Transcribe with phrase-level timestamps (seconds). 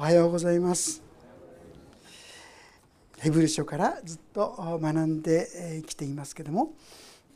[0.00, 1.02] おはようございます。
[3.18, 6.72] ヘブル書からずっと学んできていますけども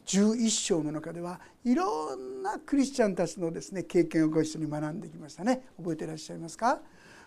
[0.06, 5.66] 11章の中ではいろんなクリスチャンたちのですね経験をご一緒に学んできましたね。
[5.76, 6.80] 覚えていらっしゃいますか？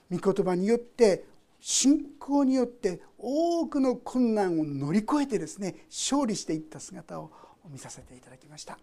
[0.09, 1.25] 御言葉によって
[1.59, 7.29] 信仰によって多くの困難を乗り越えてですね勝利していった姿を
[7.69, 8.79] 見させていただきました。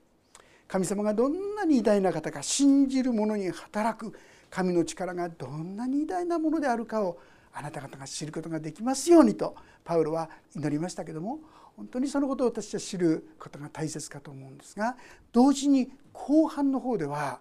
[0.68, 4.16] 神様がどんなに偉大な方か信じる者に働く
[4.54, 7.18] 神の力がどんなに偉大なものであるかを
[7.52, 11.40] あなた方が知ることができますようにとパウロは祈りましたけども
[11.76, 14.96] 本当にそのことを私は知ることが大切かと思うんですが
[15.32, 17.40] 同時に後半の方では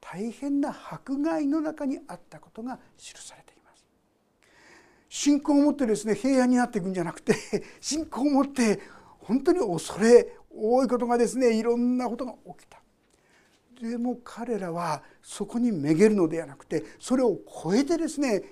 [0.00, 3.84] 大変な迫害の中にあったことが記されています。
[5.10, 7.34] 信仰を持ってですね平安になっていくんじゃなくて
[7.78, 8.80] 信仰を持って
[9.18, 12.80] 本当に恐れ多いことがですねいろんなことが起きた。
[13.80, 18.42] でも彼らはそこにめげるのではなくてそれを超えてですね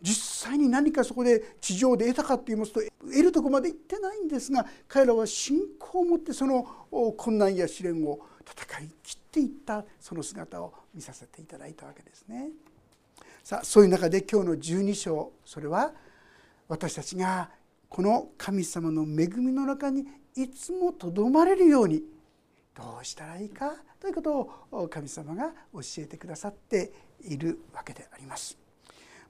[0.00, 6.62] 実際に何かそこで地上で得たかって言いますと得るとこまで行ってないんですが彼らは信仰を持ってその
[7.16, 12.50] 困難や試練を戦い切っていったその姿を見させていただいたわけですね。
[13.42, 15.92] さあそういう中で今日の12章それは
[16.68, 17.50] 私たちが
[17.88, 22.02] この神様の恵みの中にいつもとどまれるように
[22.74, 23.72] どうしたらいいか？
[24.00, 28.58] ということを神様が教えてくださっているわけであります。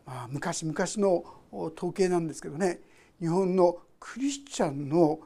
[0.06, 1.24] まあ、昔々の
[1.76, 2.80] 統計なんですけどね
[3.20, 5.20] 日本のクリスチャンの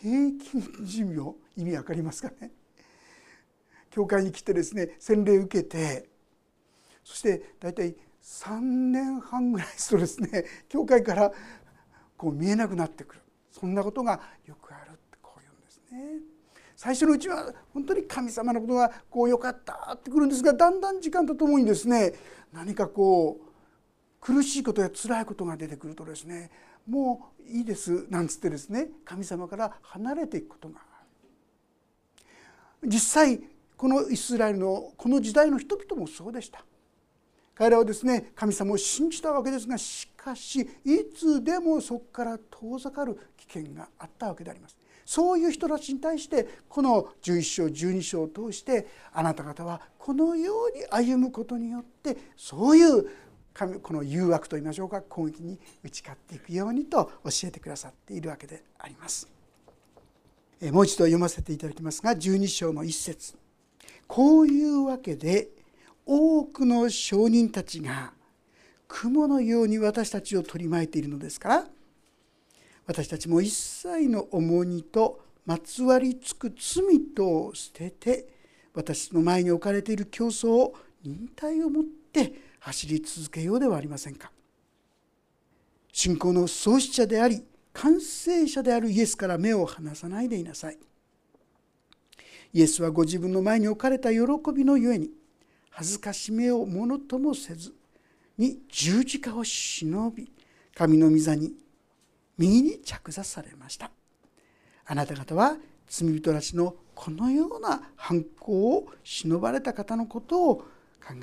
[0.00, 2.50] 平均寿命意味わかりますかね？
[3.90, 6.08] 教会に来てですね洗礼受けて
[7.04, 11.32] そして大体3年半ぐらいするとですね教会から
[12.16, 16.33] こう見えなくなってくるそんなことがよくあるってこう言うんですね。
[16.84, 22.12] 最初のうちは本当に神様のことがこう良かったってくるんですがだんだん時間とともにですね。
[22.52, 26.50] 何かこう苦しいことや辛いことが出てくるとですね
[26.86, 30.74] もういいですなんつってですね神様から離れていくことが。
[32.84, 33.40] 実際
[33.78, 36.62] このイスラエルのこの時代の人々もそうでした。
[37.54, 40.68] 彼らはですね神様を信じたわけですがしかしい
[41.16, 44.76] つでもそこから遠ざかる危険があったわけであります。
[45.04, 53.06] そういう人たちに対してこの11章12章を通してあなた方はこのように歩むことによってそういう
[53.82, 59.28] この誘惑といいましょうか攻撃に打ち勝っていくようにと教えてくださっているわけであります。
[60.72, 63.36] もう一度読ませていただきますが12章の一節
[64.06, 65.48] こういうわけで
[66.06, 68.12] 多くの証人たちが
[68.88, 71.66] 雲のように私たちを取り巻いているのですから
[72.86, 78.28] 私たちも一切の重荷とまつわりつく罪とを捨てて
[78.74, 84.30] 私の前に置かれている競争を忍耐を持って走り続けようではありませんか。
[85.92, 90.78] 信仰の創始者であり完成者であるイエスから目を離さないでいなさい。
[92.52, 94.20] イエスはご自分の前に置かれた喜
[94.54, 95.10] びのゆえに
[95.70, 97.74] 恥ずかしめをものともせず
[98.38, 100.30] に十字架を忍び
[100.74, 101.52] 神の御座に
[102.38, 103.90] 右に着座されました。
[104.86, 105.56] あなた方は
[105.88, 110.64] 罪人たちのこのような犯行を忍ばれた方のことを考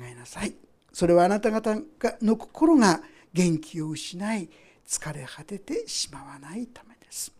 [0.08, 0.54] えなさい。
[0.92, 1.76] それはあなた方
[2.20, 3.00] の心が
[3.32, 4.48] 元気を失い
[4.86, 7.32] 疲れ果ててしまわないためです。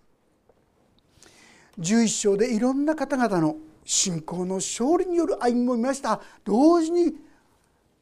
[1.78, 6.20] 11章でいろんな方々の信仰の勝利による歩みも見ました。
[6.44, 7.14] 同時に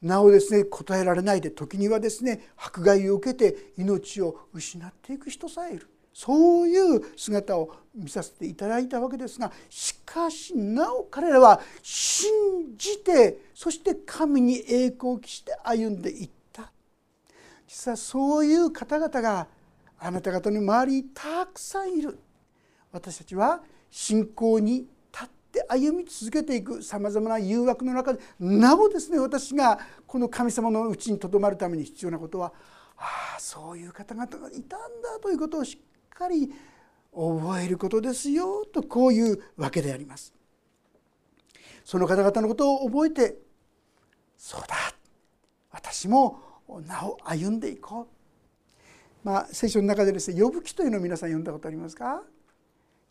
[0.01, 5.87] なおですね答えられないで時にはですね迫害を受けて命を失っていく人さえいる。
[6.13, 12.29] そういう姿を見させていただいたわけですがしかしなお彼らは信
[12.75, 16.71] じてそして神に栄光を期して歩んでいった。
[17.65, 19.47] 実はそういう方々が
[19.99, 22.17] あなた方の周りにたくさんいる。
[22.91, 24.87] 私たちは信仰に
[25.71, 32.51] 歩み続けていくさまざまな誘惑の中でなおですね私がこの神様のうちにとどまるために必要なことは
[32.97, 36.51] ああそういう方々がいたんだということをしっかり
[37.13, 40.33] 覚えることですよとこういうわけであります。
[41.83, 43.37] その方々のことを覚えて
[44.37, 44.75] そうだ
[45.71, 46.39] 私も
[46.85, 48.07] なお歩んでいこう。
[49.23, 52.23] まあ聖書の中でですね呼ぶ記というのを皆さん読んだことありますか？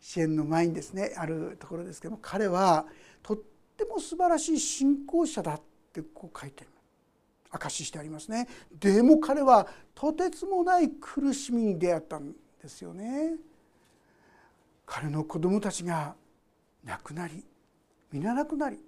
[0.01, 2.85] 支援の前にですねあるところですけども彼は
[3.21, 3.37] とっ
[3.77, 5.61] ても素晴らしい信仰者だっ
[5.93, 6.69] てこう書いてる
[7.51, 8.47] 証ししてありますね。
[8.79, 13.35] でも彼はとてつもない苦しみに出会ったんですよね。
[14.85, 16.15] 彼の子供たちが
[16.83, 17.45] 亡くなり
[18.11, 18.79] 皆亡くなり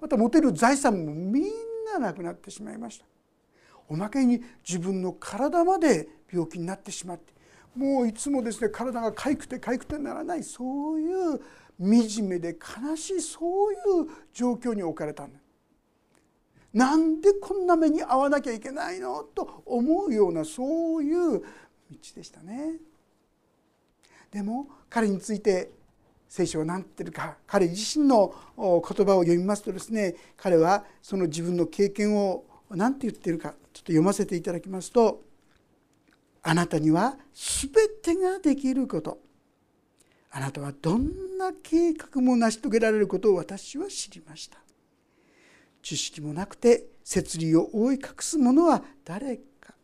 [0.00, 1.44] また持てる財産もみん
[1.92, 3.04] ななくなってしまいました。
[3.88, 7.32] おまけに自分の体まで病気になってしまって
[7.78, 11.40] もういつもですね体がかゆくてかゆくてならないそういう
[11.78, 13.78] 惨めで悲しいそういう
[14.32, 15.38] 状況に置かれたんだ
[16.74, 21.46] なんでこんな目に遭わなきゃいけないのと思うようなそういう道
[22.16, 22.74] でしたね。
[24.30, 25.70] でも彼について
[26.28, 35.22] 聖書は何て言ってるか彼自身の言葉を読みますとですね彼はその自分の経験を何て言ってるかちょっと読ませていただきますと
[36.42, 37.70] 「あなたには全
[38.02, 39.20] てができること」
[40.30, 44.58] 「あなたはどんな計画も成し遂げられることを私は知りました」
[45.82, 49.74] 「知識もなくて摂理を覆い隠す者は誰か」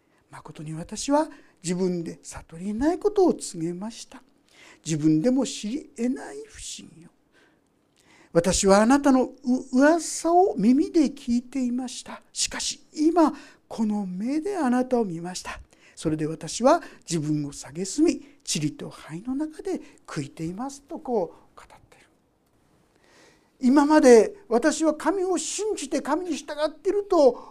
[0.30, 1.28] 「まことに私は
[1.62, 4.22] 自分で悟りないことを告げました」
[4.84, 7.10] 自分でも知り得ない不思議よ。
[8.32, 9.30] 私はあなたの
[9.72, 12.20] 噂を耳で聞いていました。
[12.32, 13.32] しかし今
[13.68, 15.60] この目であなたを見ました。
[16.04, 22.06] それで私は自分を蔑み塵と灰の中で悔いていますとこう語っている
[23.58, 27.42] 今まで私は神を信じて神に従っていると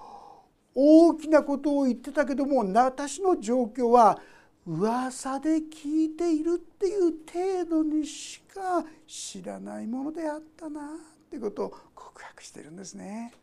[0.75, 4.19] 大きなことを言ってたけども私の状況は
[4.67, 7.01] 噂で聞いているっていう
[7.65, 13.33] 程度にしか知らないものであったなってことを告白してるんですね。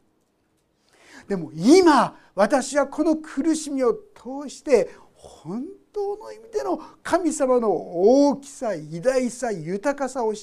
[1.29, 10.35] でも今私はこの苦しみを通して本当の意味での神様の大きさ偉大さ豊かさを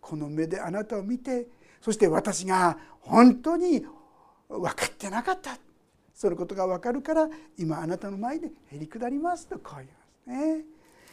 [0.00, 1.46] この目であなたを見て
[1.80, 3.84] そして私が本当に
[4.48, 5.58] 分かってなかった。
[6.14, 7.28] そのことが分かるから
[7.58, 9.84] 今あなたの前でへり下りますとこう
[10.26, 10.64] 言いうね、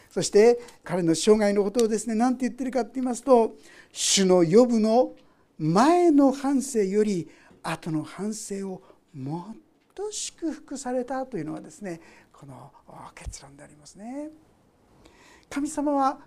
[0.07, 3.56] そして彼の生涯のことをですね何て言ってるかって言いますと
[3.91, 5.15] 「主の呼ぶの
[5.57, 7.27] 前の反省より
[7.63, 8.83] 後の反省を
[9.19, 9.56] もっ
[9.94, 12.00] と祝福された」というのはですね
[12.31, 12.71] この
[13.13, 14.30] 結論でありますね。
[15.50, 16.19] 神様は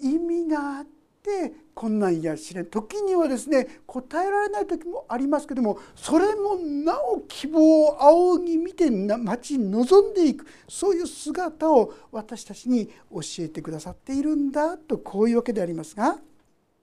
[0.00, 0.86] 意味があっ
[1.22, 16.18] て困難や試練時にはですね答えられない時もありますけどもそれもなお希望を仰ぎ見て待ち望んでいくそういう姿を私たちに教えてくださっているんだとこういうわけでありますが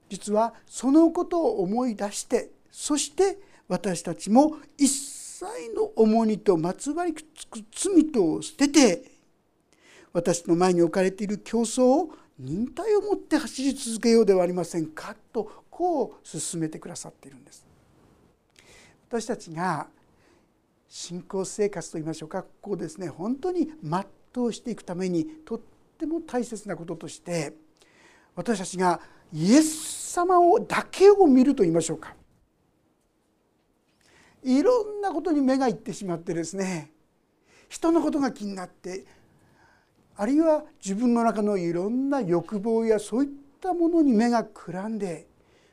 [0.08, 3.38] 実はそのことを思い出してそして
[3.70, 5.44] 私たちも一切
[5.76, 9.04] の重荷とまつわりつく罪とを捨てて
[10.12, 17.64] 私の前に置かれている競争を忍耐を持って走り続けようではありませんかとこう進めてくださっているんです。
[19.08, 19.86] 私たちが
[20.88, 25.60] 信仰生活といいましょうかこうですね本当に全うしていくためにとっ
[25.96, 27.54] ても大切なこととして
[28.34, 29.00] 私たちが
[29.32, 32.16] イエス様をだけを見ると言いましょうか。
[34.42, 36.92] いろんなことに目がいってしまってですね
[37.68, 39.04] 人のことが気になって
[40.16, 45.26] あるいは自分の中のいろんな欲望やそういったものに目がくらんで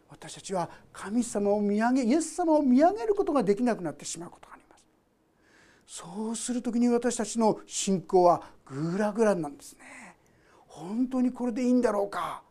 [0.09, 4.85] 私たちは神様を見上げイエス様を見上げることができなくなってしまうことがあります。
[5.85, 10.15] そうする時に私たちの信仰はグラグラなんですね。
[10.67, 12.41] 本当にこれでいいんだろうか。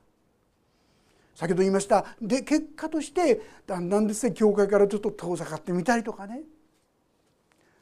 [1.37, 2.07] 先ほど言いました。
[2.21, 6.41] で結果としてだんだんですね教会からちょっと遠ざかってみたりとかね。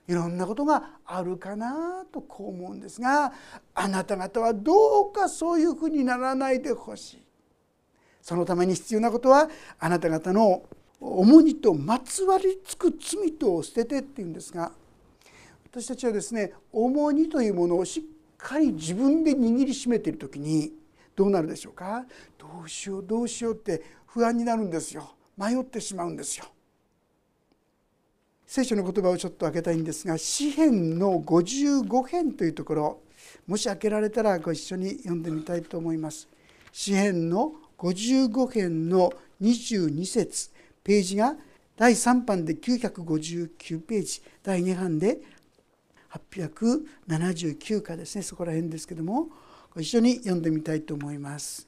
[0.09, 3.33] いろんなことがあるかなとこう思うんですが
[3.75, 7.23] あなた方はどうかそういうふうにならないでほしい。
[8.21, 10.65] そのために必要なことはあなた方の
[11.01, 14.73] 重荷とまつわりつく罪とを捨ててっていうんですが
[15.71, 18.03] 私たちはですね重荷というものをしっ
[18.37, 20.73] かり自分で握りしめている時に
[21.17, 22.05] どうなるでしょうか？
[22.39, 25.15] どうしようどうしようって不安になるんですよ。
[25.37, 26.47] 迷ってしまうんですよ。
[28.47, 33.01] 聖書の言葉をちょっと開けたいんですが詩編の55編というところ
[33.47, 36.29] もし開けられたらご一緒に読んでみたいと思います。
[36.71, 40.51] 詩編の55編の22節
[40.85, 41.37] ページが
[41.77, 45.19] 第3版で959ページ第2版で
[46.37, 48.23] 879課ですね。
[48.23, 49.29] そこら辺ですけども
[49.81, 51.67] 一緒に読んでみたいと思います。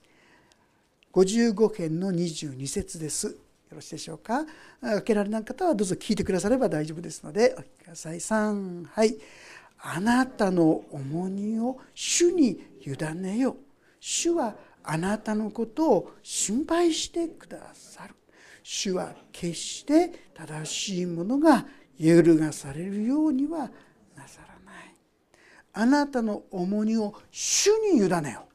[1.12, 3.26] 55編の22節です。
[3.28, 3.34] よ
[3.72, 4.44] ろしいでしょうか？
[4.80, 8.16] 開けられない方はどうぞ聞いてくだされば大丈夫ですのでお聞きください。
[8.16, 9.16] 3はい。
[9.78, 13.56] あなたの重荷を主に委ねよ
[14.00, 18.14] 主はあなたのことを心配してくださる。
[18.62, 21.66] 主は決して正しいものが
[21.98, 23.70] 揺るがされるようには
[24.16, 24.94] なさらない。
[25.78, 28.47] あなたの重荷を主に委ねよ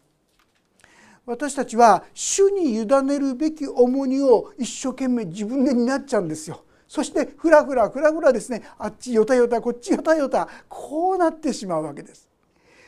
[1.27, 6.65] 私たちは主に委ねるべき重荷を一生懸命自分で担っちゃうんですよ。
[6.87, 12.27] そしてふらふらふらふらですねあっちよたよたこっちよたよたこうなってしまうわけです。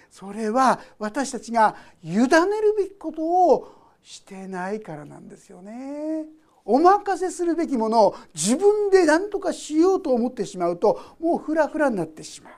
[0.10, 2.28] それは私たちが委ねる
[2.76, 3.72] べきことを
[4.02, 6.26] してないからなんですよね。
[6.66, 12.54] お任せするべきものを自分で何とかしようと思ってしまうともうフラフラになってしまう。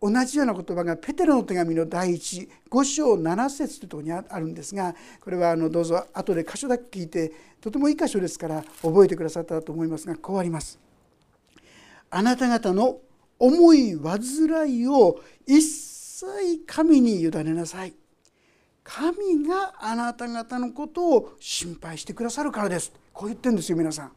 [0.00, 10.78] 同じような言葉がペテロの手紙の第一5章7節というところにあるんですがこれはあのどうぞ後で箇所だけ聞いてとてもいい箇所ですから覚えてくださったと思いますがこうあります。
[12.10, 12.98] あなた方の
[13.38, 16.26] 思い煩いを一切
[16.66, 17.92] 神に委ねなさい。
[18.84, 24.12] 神があなた方のことを心配してくださるからですこう言ってるんですよ皆さん。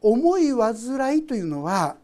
[0.00, 1.96] 思い煩いというのは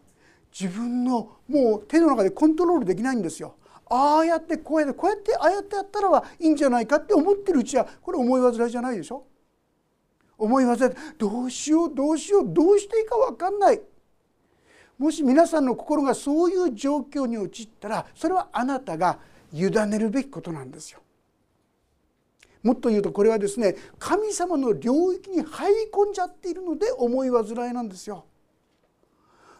[0.57, 3.55] 自分のもう手の中でコントロールできないんですよ。
[3.89, 9.25] ああやってこうやってこうやってああやってやったらはいいんじゃないかって思ってるうちはこれ思い煩いじゃないでしょ。
[10.37, 13.81] 思い煩いどうしようどうしようどうしていいか分かんない。
[14.99, 19.17] もし皆さんの心がそういう状況に陥ったらそれはあなたが
[19.51, 20.99] 委ねるべきことなんですよ。
[22.61, 28.25] もっと言うとこれはですね神様の領域に入り込んじゃっているので思い煩いなんですよ。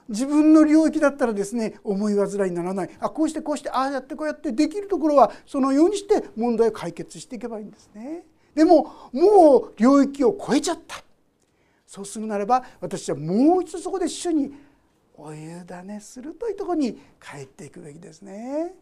[0.09, 8.25] 自分の領域だったらですね思い煩いにならないあこうしてこうしてああやってこうやってできるところはそのようにして問題を解決していけばいいんですね。
[8.55, 11.01] でももう領域を超えちゃった
[11.85, 14.51] そうするならば私はもう一度そこで主に
[15.15, 18.73] お委ねするというところに帰っていくべきですね。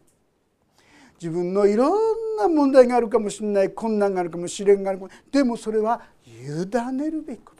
[1.20, 7.57] 自分のいろんな問題があるかもしれない困難があるかも試練があるかもでもそれは委ねるべきこと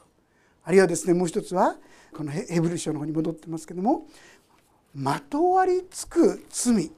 [0.68, 1.76] あるいはですねもう一つは
[2.14, 4.06] このヘブル書の方に戻ってますけども
[4.94, 6.92] まとわりつく罪。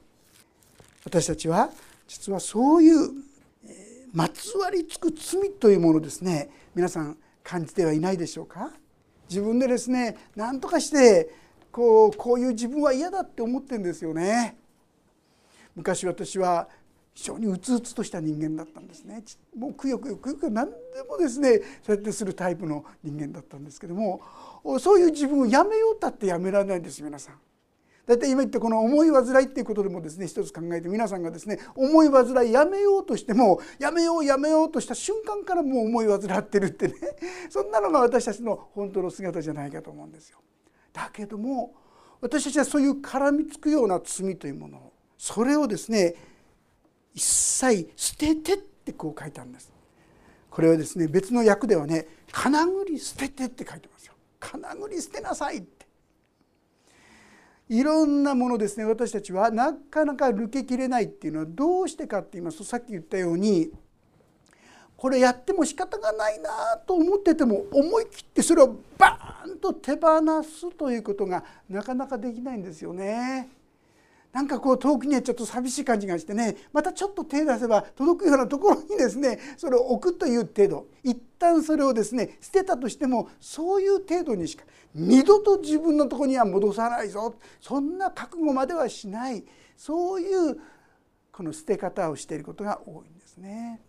[1.05, 1.69] 私たちは
[2.05, 3.11] 実はそういう
[4.11, 8.71] まつわりつく罪というものですね皆さん感じてはいないでしょうか？
[9.29, 11.33] 自分でですね何とかして
[11.71, 14.57] こうこういう自分は嫌だって思ってるんですよね。
[15.77, 16.67] 昔私は
[17.13, 19.23] 非常にうつうつとした人間だったんですね
[19.55, 20.75] もうくよくよくよく何で
[21.07, 24.21] もですねそうやってするタイプの人間だったんですけども
[24.79, 27.35] そういう自分をやめようたってやめられないんです皆さん。
[28.05, 36.95] だいたい今言ったこの思い煩いっていうことでもですね一つ考えて皆さんがですね思い煩いやめようとしてもやめようやめようとした瞬間からもう思い煩ってるってね
[37.49, 40.39] そんなのが私たちの本当の姿じゃないかと思うんですよ。
[40.93, 41.73] だけども
[42.21, 46.15] 私たちはそういう絡みつくような罪というものをそれをですね
[47.13, 49.71] 一切捨ててってこう書いたんです。
[50.49, 54.13] これはですね別の訳ではね「金繰り捨てて」って書いてますよ。
[54.39, 55.81] 金繰り捨てなさいって。
[57.69, 63.71] いろんなものですね私たちはなかなか抜けきれないっていうのはどうしてかって言いますとさっき言ったように
[64.97, 73.49] これやっても仕方がないなと思ってても思い切ってそれをバーンと手放すということがなかなかできないんですよね。
[74.33, 84.63] なんかこう遠くにはちょっと寂しい感じがしてねまたちょっと手出せば届くようなところにですねそれを置くという程度一旦それをですね捨てたとしてもそういう程度にしか
[84.95, 89.43] 二度と自分のとこには戻さないぞそんな覚悟まではしない
[89.75, 90.57] そういう
[91.31, 93.81] この捨て方をしていることが多いんですね。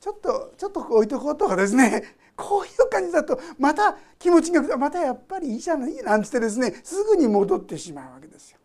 [0.00, 2.02] ちょっとちょっと置いとこうとかですね
[2.34, 8.59] こういう感じだとまた気持ちがまたやっぱりいいじゃないなんつってですねすぐに戻ってしまうわけですよ。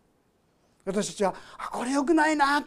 [0.86, 2.65] 私たちはあこれよくないな。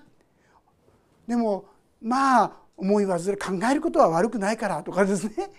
[1.27, 1.65] でも
[2.03, 5.51] まあ思い煩い考えることは悪くないからとかですね。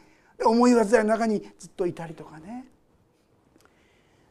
[0.45, 2.65] 思い煩いの中にずっといたりとかね。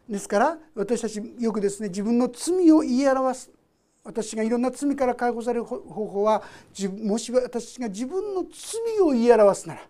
[0.09, 3.51] ですから私たちよくですね自分の罪を言い表す。
[4.05, 6.43] 私がいろんな罪から解放される方法は
[7.03, 9.83] もし私が自分の罪を言い表すなら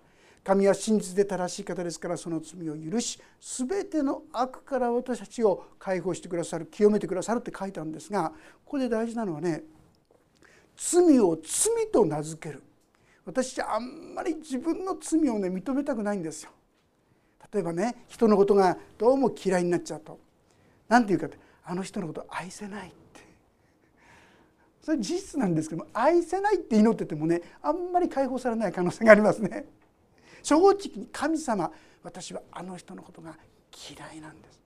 [0.48, 8.30] 神は真実で正しい方ですからその罪を許し全ての悪から私たちを解放してくださる清めてくださるって書いたんですが
[8.64, 9.62] ここで大事なのはね
[10.74, 12.62] 罪を罪と名付ける
[13.26, 16.50] 私あんまり自分の罪をね認めたくないんですよ。
[17.52, 20.18] 例えばね人のことがどうも嫌いになっちゃうと
[20.88, 23.20] 何て言うかってあの人のこと愛せないって
[24.80, 29.66] それ事実なんですけども愛せないって祈っててもねあんまり解放されない可能性がありますね。
[30.42, 31.70] 正直に神様
[32.02, 33.36] 私はあの人のことが
[33.90, 34.60] 嫌いなんです。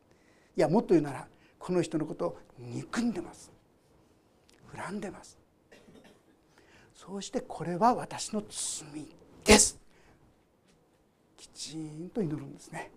[0.57, 1.26] いやもっと言うなら
[1.59, 3.50] この人のことを憎んでます。
[4.75, 5.38] 恨んでます。
[6.95, 9.07] そうしてこれは私の罪
[9.45, 9.79] です。
[11.37, 12.93] きちんと祈るんですね。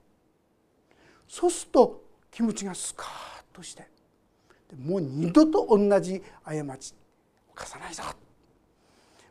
[1.27, 3.08] そうすると気持ちがスカッ
[3.55, 3.88] として
[4.77, 6.94] もう二度と同じ過ち
[7.55, 8.03] 犯さないぞ。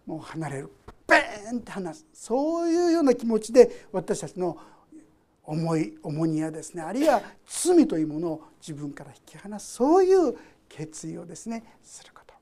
[0.07, 0.71] もう離れる。
[1.07, 2.07] ベーンって話す。
[2.13, 4.59] そういうような気持ちで私たちの
[5.45, 9.75] 思い重荷やですねあるいは罪というものを自分から引き離す。
[9.75, 10.37] そういう
[10.69, 12.35] 決意をですねすること。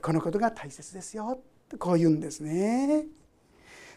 [0.00, 1.40] このことが大切ですよ。
[1.78, 3.06] こう言うんですね。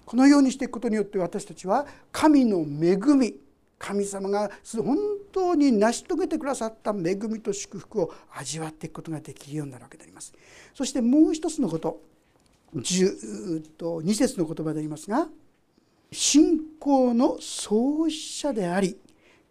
[0.06, 3.36] このようにしていくことによって私たちは神の恵み
[3.78, 4.98] 神様が本
[5.32, 10.34] 当に成し遂げてくださった恵みと祝福を味わっていくことができるようになるわけであります。
[10.74, 12.02] そしてもう一つのこと。
[12.76, 15.28] 10と2節の言葉でありますが
[16.12, 18.98] 信仰の創始者であり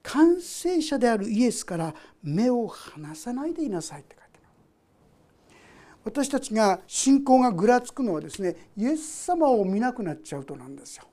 [0.03, 5.57] 完成者であるイエスから目を離さないでいなさいって書いてある
[6.05, 11.05] 私たちが信仰がぐらつくのはですねイエス様を見なくなっちゃうとなんですよ。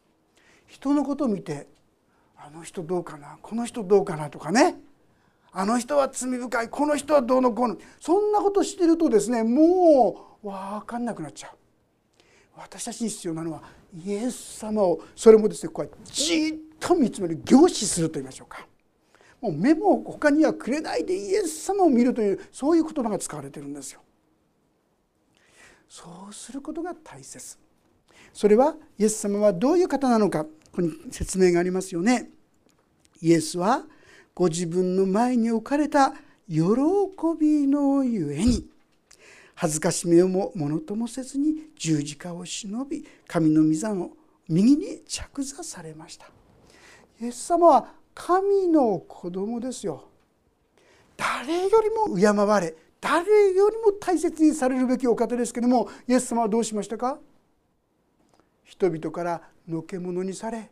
[0.68, 1.68] 人のことを見て
[2.38, 4.75] あの人どうかなこの人どうかなとかね
[5.51, 11.61] あの人は罪深いこの人はどうのこうのそんなことしてるとですねもう分かんなくなっちゃう
[12.72, 13.62] 私たちに必要なのは
[14.06, 18.66] イエス様をそれもですねこうじっと見つめる凝視すると言いましょうか
[19.42, 24.01] もう目も他にはくれないでイエス様を見るというそういう言葉が使われてるんですよ。
[25.90, 27.58] そうすることが大切
[28.32, 32.30] それはイエス様はどういう方なのかここに説明がありますよね。
[33.22, 33.84] イエスは
[34.34, 36.13] ご自分の前に置かれた
[36.48, 36.62] 喜
[37.38, 38.71] びのゆえに
[39.62, 44.10] 恥ずかしめをもものともせずに十字架を忍び神の御座の
[44.50, 46.25] 右に着座されました。
[47.22, 50.10] イエス様は神の子供ですよ。
[51.15, 57.20] 誰よりも敬われ誰よりも大切にされるべきお方ですけどもイエス様はどうしましたか？
[58.63, 60.72] 人々からのけ者にされ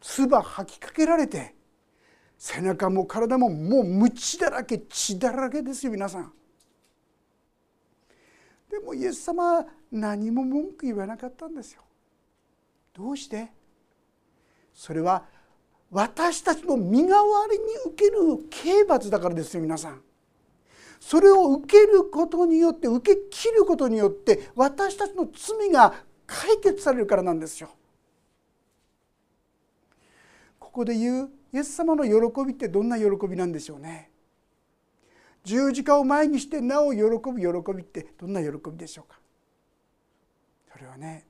[0.00, 1.54] 唾吐きかけられて
[2.38, 6.32] 背中も体ももうむちだらけ血だらけですよ皆さん。
[8.70, 11.82] でもイエス様は何も文句言わなかったんですよ。
[12.94, 13.50] どうして？
[14.72, 15.24] それは
[15.90, 20.00] 私たちの身代わりに受ける刑罰だからですよ皆さん。
[21.00, 25.94] それを受けることによって受け切ることによって私たちの罪が
[26.26, 27.70] 解決されるからなんですよ。
[30.60, 34.10] ここで言うイエス様の喜びってどんな喜びなんでしょうね？
[35.44, 39.18] 十字架を前にしてなお喜ぶ喜びってどんな喜びでしょうか？
[40.72, 41.24] それはね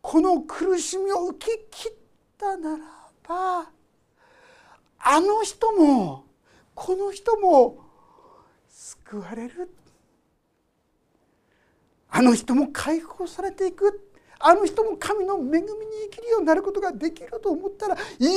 [0.00, 1.92] この苦しみを受け切っ
[2.38, 2.84] たなら
[3.26, 3.70] ば
[5.00, 6.24] あの人も
[6.74, 7.78] この人も
[8.68, 9.70] 救われる。
[12.10, 14.08] あの人も解放されていく。
[14.38, 15.62] あの人も神の恵みに
[16.10, 18.30] 生きるようになることができると思ったら今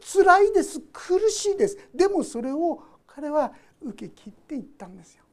[0.00, 0.80] 辛いです。
[0.92, 1.78] 苦しいです。
[1.94, 5.24] でもそれを彼は受け切っていったんですよ。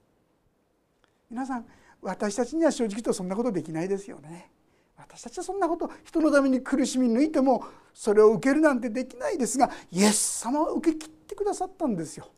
[1.29, 1.65] 皆さん
[2.01, 4.51] 私たちには正直とそんなことできないですよね。
[4.97, 12.29] 私たちはそんなこと人のために苦しみ抜いてもそれを受けるなんてできないですがイエス様は受け切ってくださったんですよ。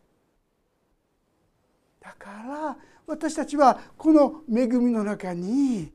[2.00, 5.92] だから私たちはこの恵みの中に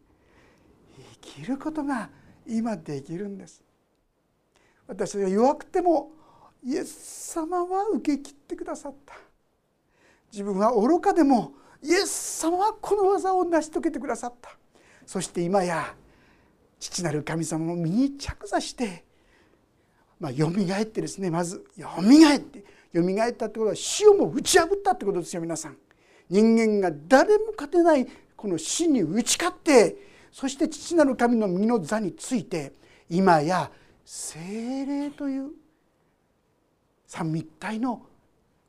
[1.20, 2.10] 生きることが
[2.46, 3.62] 今できるんです。
[4.86, 6.12] 私たちが弱くても
[6.62, 9.14] イエス様は受け切ってくださった。
[10.32, 14.56] 自分は愚かでもイエス様はこの技を成し遂げてくださった
[15.04, 15.94] そして今や
[16.80, 19.04] 父なる神様の身に着座して
[20.22, 22.64] まあ、蘇ってですねまず蘇って
[22.94, 25.76] 蘇ったってことは死をも打ち破ったってことですよ皆さん。
[26.30, 29.96] 人間が誰も勝てないこの死に打ち勝って
[30.30, 32.72] そして父なる神の身の座について
[33.10, 33.72] 今や
[34.04, 35.50] 精霊という
[37.08, 38.06] 三密体の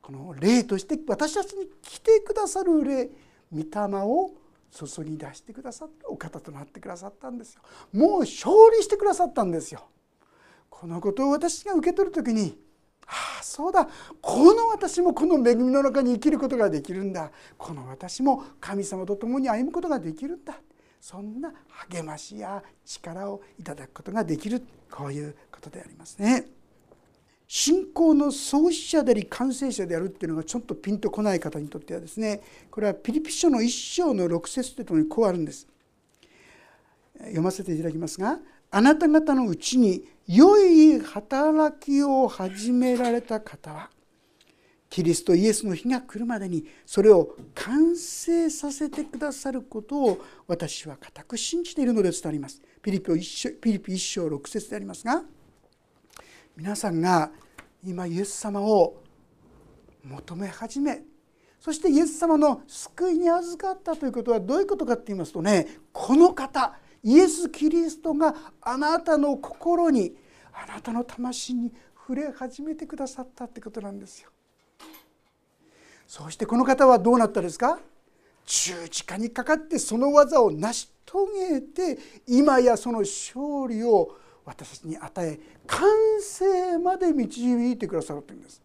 [0.04, 3.10] この霊として私たちに来てくださる霊
[3.54, 4.32] 御霊を
[4.70, 7.62] 注ぎ出してくださったお方となってくださったんですよ
[7.94, 9.88] もう勝利してくださったんですよ。
[10.70, 12.60] このことを私が受け取る時に
[13.08, 13.88] ああそうだ
[14.22, 17.32] この私もこの恵みの中に生きることができるんだ。
[17.58, 20.60] この私も神様と共に歩むことができるんだ。
[21.00, 21.54] そんな
[21.90, 24.66] 励ましや力をいただくことができる。
[24.92, 26.48] こういうことでありますね。
[27.48, 35.68] 信仰の創始者であり完成者であるっていうのがちょっとピンとこない方にとってはですねこれはピリピ書の一章の6節というところにこうあるんです。
[37.20, 38.40] 読ませていただきますが
[38.72, 43.90] あなた方のうちに良い働きを始められた方は
[44.90, 52.62] キリストイエスの日が来るまでにそれを完成させてくださることを私は固く信じているので伝わります。
[52.82, 55.24] ピリピ一章6節でありますが
[56.56, 57.32] 皆さんが
[57.84, 59.02] 今イエス様を
[60.04, 61.02] 求め始め
[61.60, 70.16] そしてイエス様の救いに預かったということはどういうことかって言いますとねこの方イエス・キリストがあなたの心に
[70.54, 74.30] あなたの魂に触れ始めてくださったってことなんですよ。
[76.06, 77.80] そしてこの方はどうなったですか？
[78.46, 85.90] 十字架にかかってその技を成し遂げて今やその勝利を私たちに与え完
[86.22, 88.62] 成まで導いてくださるというんです。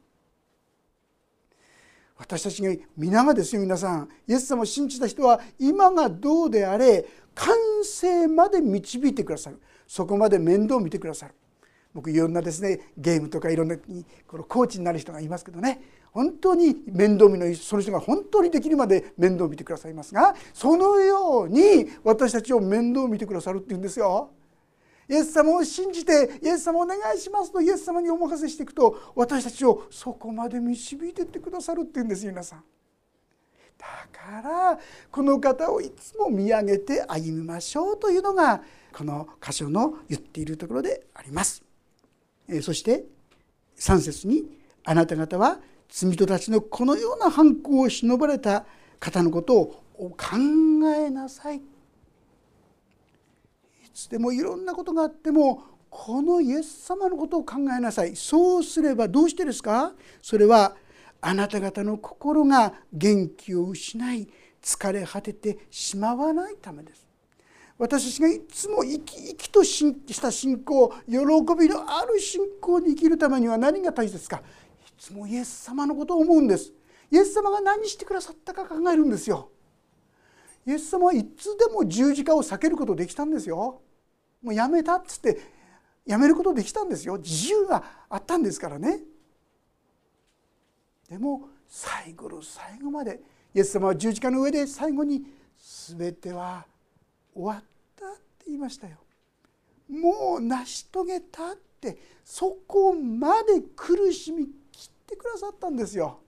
[2.19, 11.35] 私たちが皆がですよ皆さんイエス様を信じた人は今がどうであれ完成まで導いてくださるそこまで面倒を見てくださる
[11.95, 13.77] 僕いろんなですねゲームとかいろんな
[14.27, 24.31] このコーチになる人がいますけどね本当に面倒見のいいその人が本当にできるまで面倒を見てくださいますがそのように私たちを面倒を見てくださるっていうんですよ。
[25.09, 32.65] イエス様を信じてイエス様お願いしますとイエス様にお任せしていくと私たちをそこまで導いていってくださるっていうんです皆さん。
[33.79, 34.79] だから
[35.11, 38.61] この方をいつも見上げて歩みましょうというのが
[38.93, 41.63] この箇所の言っているところであります。
[42.63, 43.05] そして
[43.77, 44.45] 3節に
[44.85, 48.67] 「あなた方は罪人たちのこのような犯行を忍ばれた
[48.99, 50.17] 方のことを考
[50.95, 51.63] えなさ」い
[53.95, 58.15] つでもいろんなことがあってもこのイエス様のことを考えなさい。
[58.15, 59.93] そうすればどうしてですか？
[60.21, 60.77] それは
[61.21, 64.29] あなた方の心が元気を失い
[64.63, 67.07] 疲れ果ててしまわないためです。
[67.79, 71.17] 私たちがいつも生き生きとした信仰喜
[71.59, 74.43] びのある信仰に生きるためには何が大切ですか
[74.99, 76.73] つもイエス様のことを思うんです。
[77.11, 79.51] イエス様が何してくださったか考えるんですよ。
[80.69, 83.81] イエス様はいつでも十字架を避けることできたんですよ。
[84.43, 85.41] もうやめたっつって
[86.05, 87.17] やめることできたんですよ。
[87.17, 89.01] 自由があったんですからね。
[91.09, 93.19] でも最後の最後まで
[93.55, 95.25] イエス様は十字架の上で最後に
[95.97, 96.67] 全ては
[97.33, 97.65] 終わっ
[97.97, 98.99] たって言いましたよ。
[99.89, 106.21] もう成し遂げたってそこまで苦しみ切ってくださったんですよ。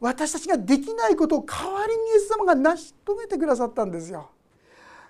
[0.00, 4.30] 私たちができないことを代わりにイエス様が成し遂げてくださったんですよ。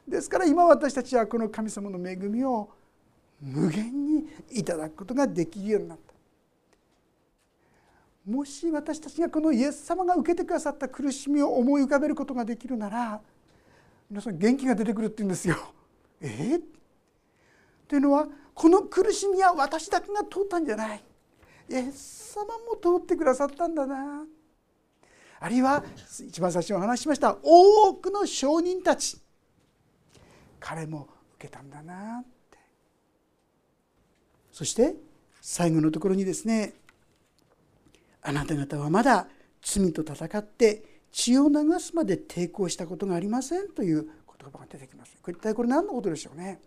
[0.07, 2.68] ですから今私たちはこの神様の恵みを
[3.40, 6.11] 無限にいただくことができるようになった。
[8.31, 13.20] もし私たちがこのイエス様が受けてくださった苦しみを思い浮かべることができるなら
[14.11, 15.57] 皆さん元気が出てくるって言うんですよ。
[16.20, 16.26] え？
[16.57, 16.62] ー、
[17.87, 21.05] というのはこの苦しみは私だけが通ったんじゃない。
[21.68, 24.24] イエス様も通ってくださったんだな
[25.40, 25.83] あるいは
[26.26, 29.18] 一番最初にお話しました多くの証人たち
[30.61, 32.59] 彼も受けたんだなって
[34.53, 34.94] そして
[35.40, 36.74] 最後のところにですね
[38.22, 39.29] あなた方はまだ
[39.62, 44.12] 罪と戦って血を流すまで抵抗したことがありませんという言
[44.53, 45.16] 葉が出てきます。
[45.20, 46.61] これ一体これ何のことでしょうね。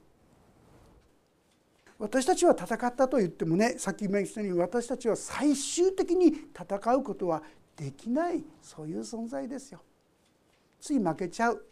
[2.00, 7.44] 私たちは戦ったと言ってもねさっき言ったように私たちは最終的に戦うことは
[7.76, 9.82] できないそういう存在ですよ。
[10.80, 11.66] つい負けちゃう。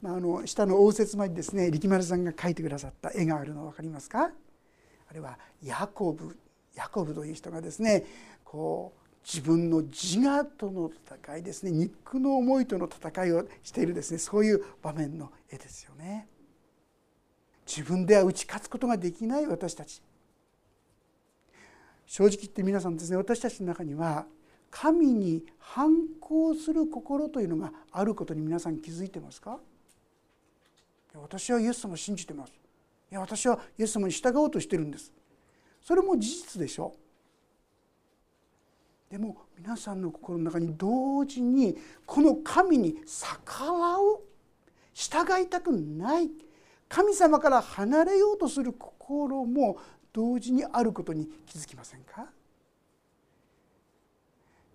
[0.00, 4.30] まあ、あの下の応接間にですね力丸さんが描いてくださった絵があるの分かりますか？
[5.08, 6.36] あれはヤコブ
[6.74, 8.04] ヤコブという人がですね
[8.44, 16.26] こう自分の自我との戦いですね肉の思いとの戦いをしているですねそういう場面の絵ですよね。
[17.64, 20.02] 自分では打ち勝つことができない私たち
[22.06, 24.26] 正直言って皆さんですね私たちの中には
[24.72, 29.58] 神に反抗する心というのがあることに皆さん気づいてますか？
[31.14, 32.52] 私はイエス様を信じてます。
[33.10, 35.12] いや私はイエス様に従おうとしてるんです。
[35.82, 36.94] それも事実でしょ
[39.10, 39.12] う。
[39.12, 44.22] でも皆さんの心の中に同時にこの神に逆らう
[44.94, 46.30] 従いたくない。
[46.88, 49.76] 神様から離れようとする心も
[50.14, 52.26] 同時にあることに気づきませんか？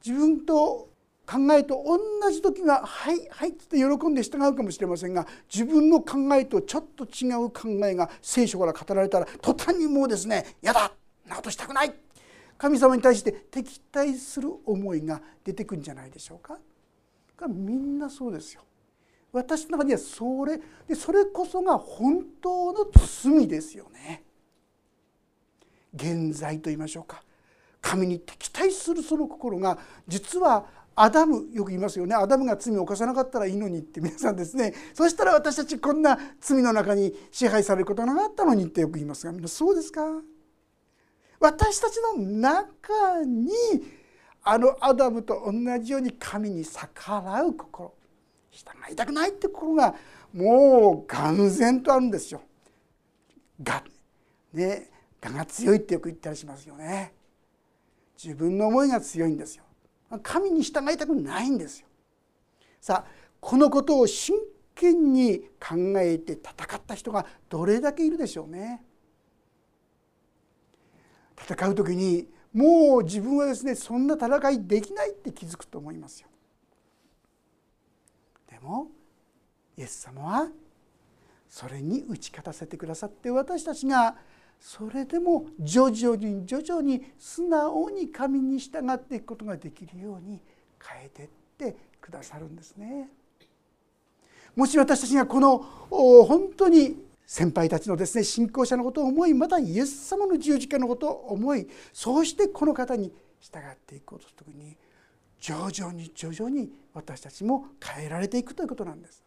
[0.07, 0.87] 自分と
[1.25, 10.93] 考えと同じ時は「はいはい」って喜んで従うかもしれませんが自分の考えとちょっと違う考えが聖書から語られたら途端にもうですね「やだ
[11.25, 11.93] なことしたくない」
[12.57, 16.57] 神様に対して敵対する思いが出てくるんじゃないでしょうか。
[17.47, 18.63] みんなそうですよ。
[19.31, 22.89] 私の中にはそれでそれこそが本当の
[23.21, 24.23] 罪ですよね。
[25.93, 27.21] 現在と言いましょうか
[27.87, 32.15] 神に敵対するその心が実はアダムよく言いますよね。
[32.15, 34.73] アダムが罪を犯さなかったらいいのにって皆さんですね。
[34.93, 40.01] そしたら私たちこんな罪の中に支配されることがなかったのにってよく言いますがみんなそうですか？
[41.39, 43.51] 私たちの中に
[44.43, 47.93] あのアダムと同じように神に逆らう心
[48.51, 49.95] 従いたくないって心が
[50.33, 52.41] もう眼然とあるんですよ。
[53.63, 53.83] が
[54.51, 54.89] ね
[55.23, 57.13] 我が強いってよく言ったりしますよね。
[58.21, 59.63] 自分の思いが強いんですよ。
[60.23, 61.87] 神に従いたくないんですよ。
[62.81, 64.35] さあこのことを真
[64.73, 68.83] 剣に考えて戦った人がどれだけいるでしょうね。
[71.39, 76.27] 戦う時にもう自分はですねそんな戦いできないって気づくと思いますよ。
[78.49, 78.87] でも
[79.77, 80.49] イエス様は
[81.47, 84.15] それに打ち勝たせてくださって私たちが
[84.59, 90.41] それでも徐々に徐々に素直に神に従っていくことができるように
[90.81, 93.09] 変えてってくださるんですね。
[94.55, 104.77] もし私たちがこの本当に先輩たちのですね信仰者のことを思いまたイエス様の十字架のことを思いそうしてこの方に従っていこうとする時に
[105.39, 109.26] 徐々に徐々に私たちも変えられていくということなんです。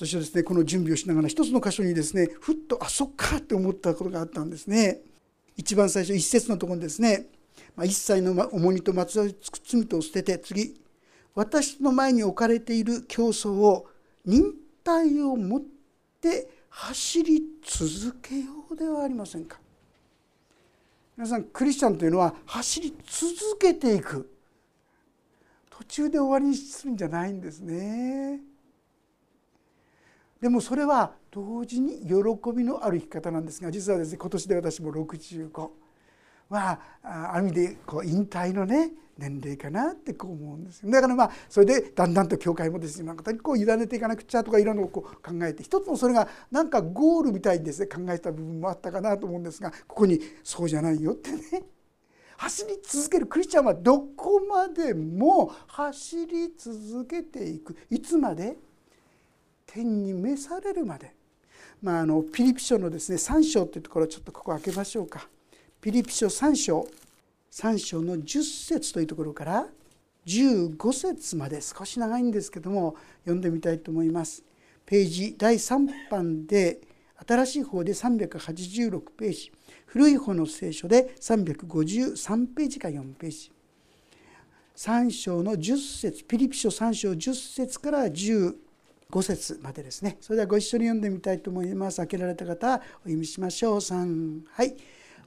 [0.00, 5.02] 私はですねこの準備をしながら一つの箇所にですねふっとあそっかって思ったことがあったんですね。
[5.58, 7.26] 一番最初一節のところにですね
[7.84, 10.80] 「一切の重荷とまつわる罪と捨てて次
[11.34, 13.88] 私の前に置かれている競争を
[14.24, 15.62] 忍耐を持っ
[16.22, 19.60] て走り続けようではありませんか」。
[21.14, 24.30] 皆さんクリスチャンというのは走り続けていく
[25.68, 28.49] 途中で終わりにするんじゃないんですね。
[30.40, 32.14] でもそれは同時に喜
[32.56, 35.70] びのある生き方なんですが実はですね今年で私も65
[36.48, 36.70] ま
[37.02, 40.90] あある意味でこう引退のね年齢かなってこう思うんですよ。
[40.90, 51.38] だからまあそれでだんだんと教会もですねなんかこう委ねていかなくちゃとかいろんなのをこう考えて一つのそれがなんかゴールみたいにですね考えた部分もあったかなと思うんですがここにそうじゃないよってね。
[52.38, 57.76] 走り続けるクリスチャンはどこまでも走り続けていく。
[57.90, 58.56] いつまで？
[59.72, 61.14] 天に召されるまで、
[61.80, 65.28] まあ、あのピリピ書のですね3章というところをちょっとここ開けましょうか。
[65.80, 66.88] ピリピ書3章。
[67.52, 69.66] 3章の10節というところから
[70.26, 71.60] 15節まで。
[71.60, 74.42] 少し長いんですけども読んでみたいと思います。
[74.84, 76.80] ページ第3版で
[77.26, 79.52] 新しい方で386ページ。
[79.86, 83.52] 古い方の聖書で353ページか4ページ。
[84.76, 88.69] 3章の10節ピリピ書3章10節から15
[89.10, 90.16] 5節までですね。
[90.20, 91.98] それではご一緒に読んでみたいと思います。
[91.98, 93.76] 開けられた方お読みしましょう。
[93.76, 94.76] 3はい。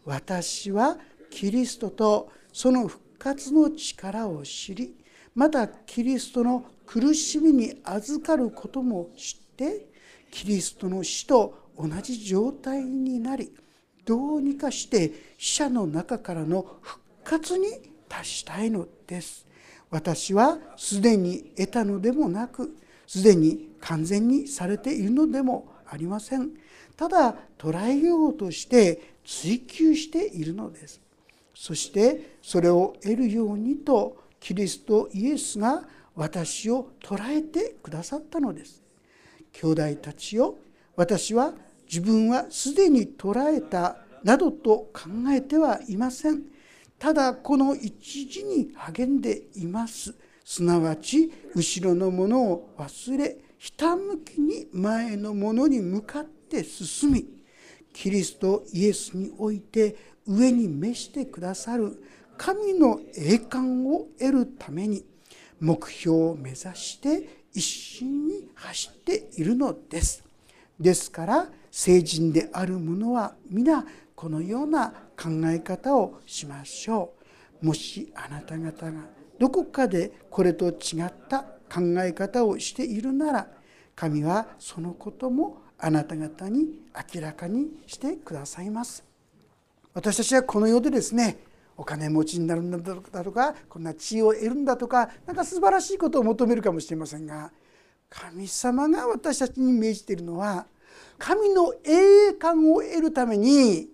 [0.06, 0.98] 私は
[1.30, 4.96] キリストとその復活の力を知り
[5.36, 9.88] またキリストの苦しみに預かることも知って
[10.30, 13.52] キリストの死と同じ状態になり
[14.06, 17.68] どうにかして死者の中からの復活に
[18.10, 19.48] 達したいのです。
[19.90, 22.76] 私はすでに得たのでもなく
[23.14, 26.50] すでに完全にされているのでもありません。
[26.98, 31.00] ただ捉えようとして追求しているのです。
[31.54, 35.84] そしてそれを得るようにとキリストイエスが
[36.16, 38.82] 私を捉えてくださったのです。
[39.52, 40.56] 兄弟たちよ
[40.96, 41.54] 私は
[41.86, 46.42] 自分はすでに捉えたなどと考えてはいません。
[46.98, 50.16] ただこの一時に励んでいます。
[50.44, 57.26] すなわち後ろのものを忘れひたむきに前のものに向かって進み
[57.94, 59.96] キリストイエスにおいて
[60.28, 62.02] 上に召してくださる
[62.38, 65.06] 神の栄冠を得るために
[65.60, 70.24] 目標を目指して一心に走っているのです。
[70.80, 77.14] ですから成人である者は皆このような考え方をしましょ
[77.62, 77.66] う。
[77.68, 83.48] もしあなた方がどこかでこれと違った考え方をしているなら
[83.94, 86.80] 神はそのこともあなた方に
[87.14, 89.04] 明らかにしてくださいます。
[89.94, 91.44] 私たちはこの世でですね
[91.76, 92.80] お金持ちになるんだ
[93.22, 97.52] とかこんな地位を得るんだとか何か素晴らしいことを求めるかもしれませんが
[98.10, 100.68] 神様が私たちに命じているのは
[101.18, 103.90] 神の栄冠を得るために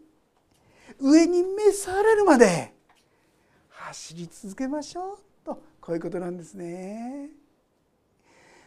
[1.00, 2.72] 上に召されるまで
[3.70, 5.29] 走り続けましょう。
[5.90, 7.30] こういうことなんですね。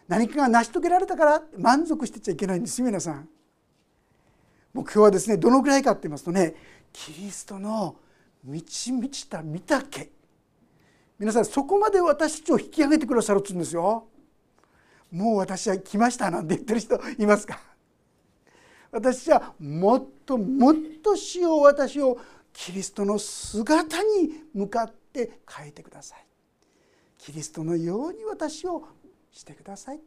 [0.08, 3.28] 何かが成し遂げられたから満足してちゃいけないんです皆さん。
[4.74, 6.56] 目標はですねどのぐらいかって言いますとね
[6.92, 7.94] キリストの
[8.42, 10.11] 満ち満ちた御岳
[11.16, 14.08] 皆さんそこまで私たちを引き上げてくださるっつうんですよ。
[15.12, 17.61] もう私は来ましたなんて言ってる人いますか？
[18.90, 22.18] 私はもっともっと死を私を
[22.52, 26.26] キリストの姿に向かって変えてください
[27.22, 28.82] キリストのように私を
[29.30, 30.00] してください。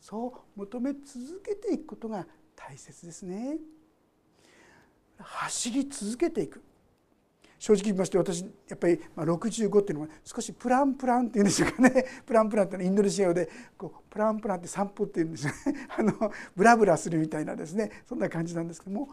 [0.00, 2.26] そう求め続けていくことが
[2.56, 3.58] 大切ですね。
[5.16, 6.60] 走り続けていく。
[7.60, 12.04] 正直言いまして私やっぱり65っていうのは少しプランプランっていうんでしょうかね。
[12.26, 13.48] プランプランってのはインドネシア語で
[13.78, 15.86] こうプランプランって散歩っていうんですよね。
[15.96, 18.02] あのブラブラするみたいなですね。
[18.08, 19.08] そんな感じなんですけども。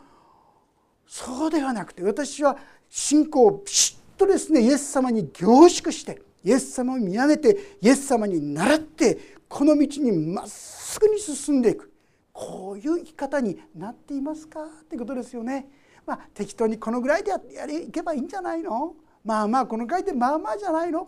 [1.06, 2.58] そうではなくて私は
[2.90, 11.92] 信仰をピシッとですねイエス様に凝縮してイエス様を見上げてイエス様に倣ってこの道にまっすぐに進んでいく
[12.32, 14.64] こういう生き方になっていますか？
[14.64, 15.68] ってことですよね。
[16.06, 18.96] まあ、適当にこのぐらいでやりいけばいいんじゃないの？
[19.24, 21.08] まあまあこのぐらいでまあまあじゃないの？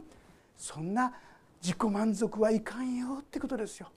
[0.55, 1.11] そんな
[1.61, 3.91] 自己満足はいかんよってことですよ。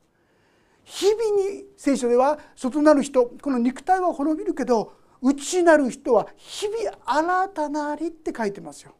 [0.84, 8.94] 日々に聖書では外なる人この肉体は滅びるけど内なる人は日々新たなりって書いてますよ。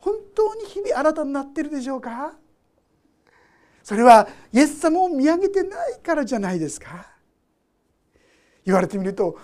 [0.00, 2.32] 本当に日々新たになってるでしょうか？
[3.82, 7.06] それはイエス様を見上げてないからじゃないですか？
[8.64, 9.38] 言われてみると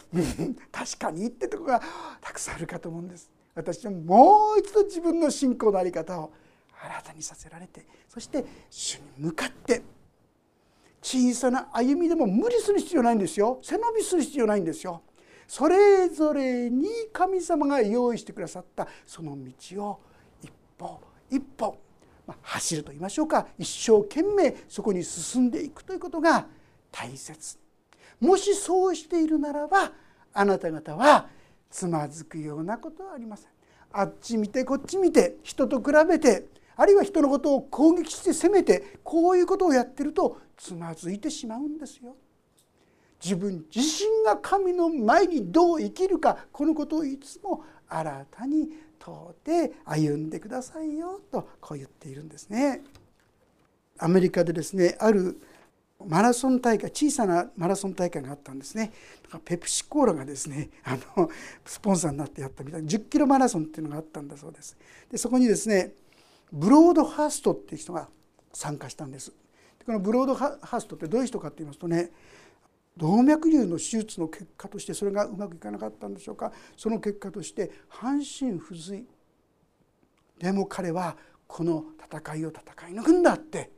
[0.70, 1.80] 確かにってとこが
[2.20, 3.30] たくさんあるかと思うんです。
[3.54, 6.32] 私はもう一度自分の信仰の在り方を
[6.78, 9.82] 新たにさせられてそして主に向かって
[11.00, 13.58] 小さな歩みでも無理する必要ないんですよ。
[13.62, 15.02] 背伸びする必要ないんですよ。
[15.48, 20.00] それぞれに神様が用意してくださったその道を
[20.78, 21.78] 歩一歩、
[22.26, 23.46] まあ、走ると言いましょうか。
[23.58, 26.46] 一生懸命そこに進んでいくということが
[26.90, 27.58] 大切。
[28.20, 29.92] もしそうしているならば
[30.32, 31.28] あなた方は
[31.70, 33.50] つまずくようなことはありません。
[33.92, 42.16] あっち見てこっち見て人と比べてあるいは人のことを攻撃して責めてこういうことをやってるとつまずいてしまうんですよ。
[43.22, 48.68] 自分自身が神の前にどう生きるかこのことをいつも新たに
[49.06, 52.82] 問うて歩んでくださいよとこう言っているんですね。
[53.98, 55.40] アメリカでですねある
[56.04, 58.92] マラソン大会小さなマラソン大会があったんですね。
[59.44, 61.30] ペプシコーラがですねあの
[61.64, 64.76] スポンサーになってやったみたいな10キロマラソンっていうのがあったんだそうです。
[65.10, 65.92] でそこにですね
[66.52, 68.08] ブロードハーストっていう人が
[68.52, 69.32] 参加したんです。
[69.86, 72.10] このブロードハーストってどういう人かって言いますとね
[72.96, 76.52] 動脈瘤の手術の結果としてそれがうまくいかなかったんでしょうか？
[76.76, 79.06] その結果として半身不随。
[80.38, 83.70] でも彼はこの戦いを戦い抜くんだって。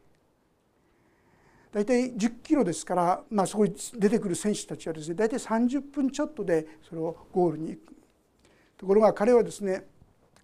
[1.71, 7.95] 大体10キロですから、まあ、そこに出てくる選手たちはですね大体30分ちょっとでそれをゴールに行く。
[8.77, 9.85] ところが彼はですね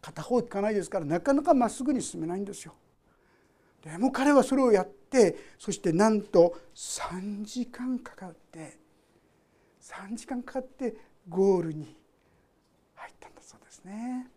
[0.03, 2.75] 片方行かないですからなかなかまっすぐに進めないんですよ。
[3.83, 8.79] でも彼はそれをやってそしてなんと3時間かかって
[9.81, 10.97] 3時間かかって
[11.29, 11.97] ゴールに
[12.95, 14.29] 入ったんだそうですね。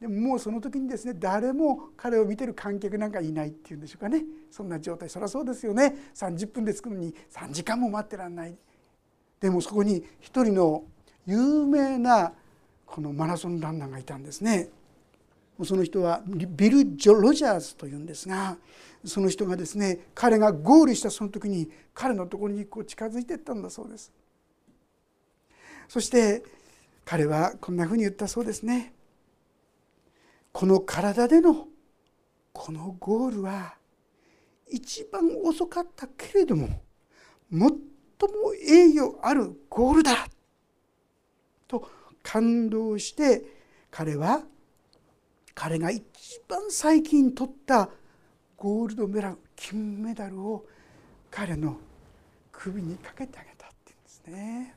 [0.00, 4.24] でももうその時にですね誰も彼を見てる観客なんかいないっていうんでしょうかね。
[4.50, 5.08] そんな状態。
[5.10, 5.94] そりゃそうですよね。
[6.14, 8.56] 30分で着くのに3時間も待ってらんない。
[9.40, 10.84] でもそこに一人の
[11.26, 12.32] 有名な
[12.86, 14.70] このマラソンランナーがいたんですね。
[15.64, 18.56] その人はビル・ジョ・ロジャーズというんですが
[19.04, 24.12] その人がですね彼がゴールしたその時に彼のところにこう近づいていったんだそうです。
[25.88, 26.42] そして
[27.04, 28.92] 彼はこんなふうに言ったそうですね。
[30.52, 31.68] この体での
[32.52, 33.74] このゴールは
[34.68, 36.82] 一番遅かったけれども
[37.50, 37.70] 最も
[38.66, 40.26] 栄誉あるゴールだ
[41.68, 41.88] と
[42.22, 43.44] 感動して
[43.90, 44.42] 彼は
[45.56, 46.04] 彼が一
[46.46, 47.88] 番最近取った
[48.58, 50.66] ゴールドメダル金メダルを
[51.30, 51.78] 彼の
[52.52, 54.74] 首にかけてあげたっていうんですね。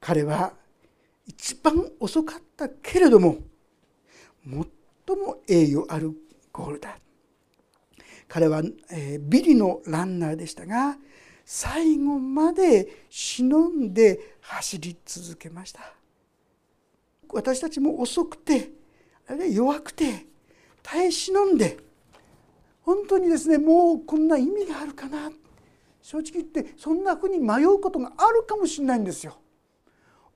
[0.00, 0.52] 彼は
[1.26, 3.38] 一番遅かったけれども
[4.44, 6.12] 最も栄誉ある
[6.52, 6.98] ゴールだ
[8.26, 10.96] 彼は、えビリのランナーでしたが
[11.44, 15.94] 最後まで忍んで走り続けました
[17.32, 18.70] 私たちも遅くて
[19.26, 20.26] あるいは弱くて
[20.82, 21.78] 耐え忍んで
[22.82, 25.30] 本当にですねもうこんな意味があるかな
[26.02, 29.38] 正直言ってそんなふうに迷うことがあるかもしれないんですよ。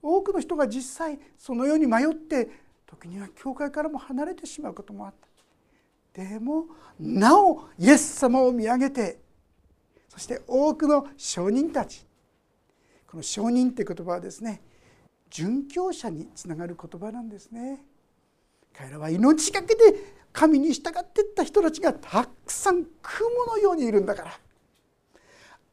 [0.01, 2.49] 多くの人が実際そのように迷って
[2.85, 6.65] 時には教会からも離れてしまうこともあったでも
[6.99, 9.19] なおイエス様を見上げて
[10.07, 12.05] そして多くの証人たち
[13.05, 14.61] この証人って言葉はですね
[15.29, 17.83] 殉教者につながる言葉なんですね。
[18.73, 19.81] 彼らは命がけで
[20.31, 24.39] 神に従っていった人たちがたくさん雲のようにいるんだから。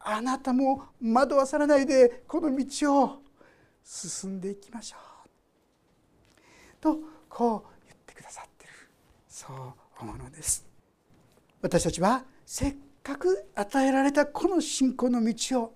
[0.06, 3.22] あなたも惑わされないでこの道を
[3.82, 5.00] 進んでいきましょう。
[6.80, 6.98] と
[7.28, 8.72] こう言ってくださってる。
[9.28, 9.56] そう
[10.00, 10.66] 思うのです。
[11.62, 15.74] 私たちはせっかく与えられたこの信仰の道を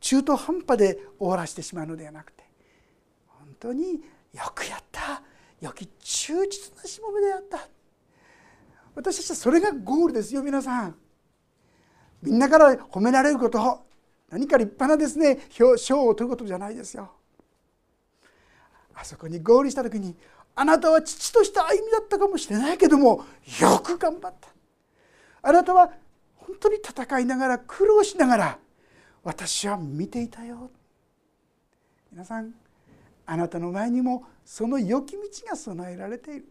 [0.00, 2.37] 中途半端で終わらせてしまうのではなくて
[3.58, 4.00] 当に
[4.32, 5.22] よくやった。
[5.60, 7.68] 良き忠実なしもべであった。
[8.94, 10.96] 私たちはそれがゴールですよ皆さん。
[12.22, 13.86] みんなから褒められること。
[14.30, 15.38] 何か立派なですね
[15.76, 17.10] 賞を取ることじゃないですよ。
[18.94, 20.16] あそこにゴールした時に
[20.54, 23.24] あなたは父とした歩みだったかもしれないけども
[23.60, 24.48] よく頑張った。
[25.42, 25.92] あなたは
[26.34, 28.58] 本当に戦いながら苦労しながら
[29.22, 30.70] 私は見ていたよ。
[32.10, 32.52] 皆さん
[33.30, 35.20] あなたの前にもその良き道
[35.50, 36.46] が備えられている。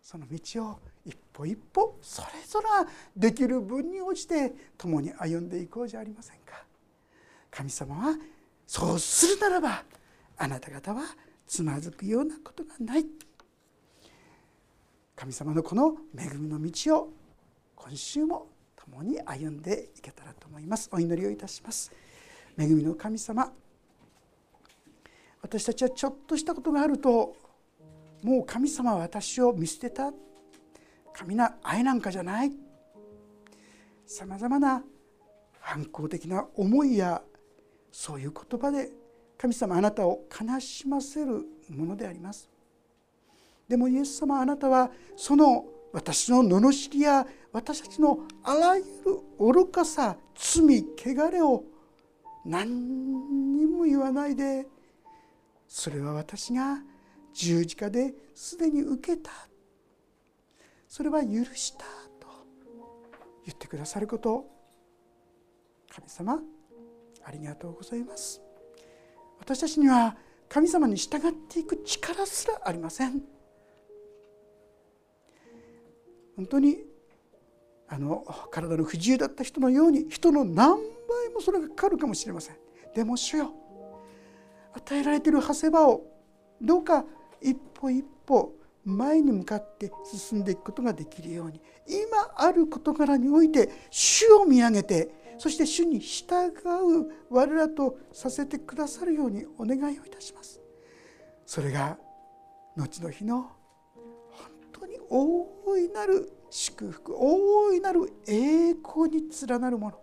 [0.00, 2.66] その道を一歩一歩それぞれ
[3.16, 6.64] できる分に応じて共に歩んでいこうじゃありませんか。
[7.50, 8.16] 神様は
[8.68, 9.82] そうするならば
[10.38, 11.02] あなた方は
[11.44, 13.06] つまずくようなことがない。
[15.16, 17.12] 神様のこの恵みの道を
[17.74, 18.46] 今週も
[18.76, 20.88] 共に歩んでいけたらと思います。
[20.92, 21.90] お祈りをいたします。
[22.56, 23.52] 恵みの神様
[25.42, 27.36] 私たちはちょっとしたことがあると
[28.22, 30.12] もう神様は私を見捨てた。
[31.12, 32.52] 神な愛なんかじゃない。
[34.04, 34.82] さまざまな
[35.60, 37.22] 反抗的な思いや
[37.90, 38.90] そういう言葉で
[39.38, 42.48] 神様あなたを悲しませるものであります。
[43.68, 48.86] でもイエス様あなたはその私の罵りや私たちのあらゆる
[49.38, 51.64] 愚かさ罪汚れを
[52.44, 54.66] 何にも言わないで
[55.78, 56.78] それは私が
[57.34, 59.30] 十字架ですでに受けた。
[60.88, 61.84] それは許した
[62.18, 62.28] と
[63.44, 64.46] 言ってくださること。
[65.94, 66.38] 神様
[67.22, 68.40] ありがとうございます。
[69.38, 70.16] 私たちには
[70.48, 73.20] 神様に従っていく力すらありません。
[76.36, 76.78] 本当に
[77.86, 82.56] あの体の不自由だった人のように人の何倍もそれがかかるかもしれません。
[82.94, 83.52] でも主よ
[84.76, 86.04] 与えられている長谷場を
[86.60, 87.04] どうか
[87.40, 88.54] 一歩一歩
[88.84, 96.52] 前に向かって進んでいくことができるように今ある事柄において主を見上げてそして主に従う
[97.30, 100.60] 我らとさせてくださるようにお願いをいたします。
[101.44, 101.98] それが
[102.76, 103.50] 後の日の
[104.30, 110.00] 本当に大いなる祝福大いなる栄光に連なるもの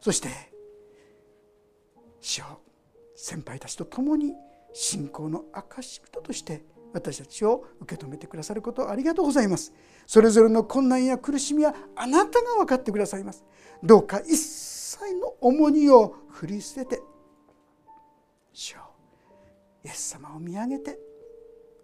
[0.00, 0.28] そして
[2.20, 2.63] 主を
[3.14, 4.34] 先輩たちと共に
[4.72, 9.72] 信仰の証人として私たちを受け止めてくださることありがとうございます。
[10.06, 13.44] それぞれの困難や苦しみはあなたが分かってくださいます。
[13.82, 17.02] どうか一切の重荷を振り捨てて
[18.52, 18.78] 主を
[19.84, 20.98] イエス様を見上げて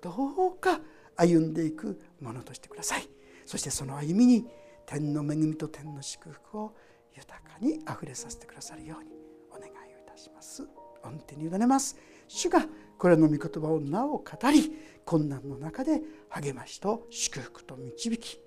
[0.01, 0.81] どうか
[1.17, 3.09] 歩んでいくものとしてください。
[3.47, 4.47] そしてその歩みに
[4.87, 6.77] 天の恵みと天の祝福を
[7.15, 9.11] 豊かにあふれさせてくださるように
[9.51, 10.67] お願いをいたします。
[11.09, 11.97] 御手に委ねます。
[12.29, 12.67] 主が
[12.99, 14.73] これの御言葉をなお語り
[15.05, 18.39] 困難の中で励ましと祝福と導き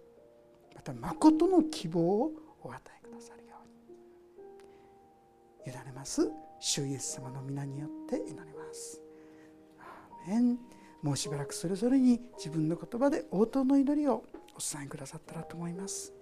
[0.75, 2.31] また誠の希望を
[2.61, 3.55] お与えくださるよ
[5.65, 5.73] うに。
[5.73, 6.29] 委ねます。
[6.59, 9.01] 主イエス様の皆によって祈ります。
[9.79, 10.59] アーメン。
[11.01, 14.23] もうしばらくそれぞれに自分の言葉で応答の祈りを
[14.55, 16.13] お伝えくださったらと思います。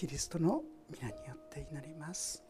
[0.00, 2.49] キリストの皆によって祈ります。